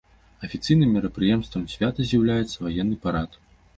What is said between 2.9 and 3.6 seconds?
парад.